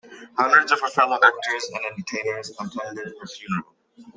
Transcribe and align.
Hundreds 0.35 0.71
of 0.71 0.81
her 0.81 0.89
fellow 0.89 1.13
actors 1.23 1.69
and 1.75 1.85
entertainers 1.85 2.49
attended 2.59 3.13
her 3.19 3.27
funeral. 3.27 3.73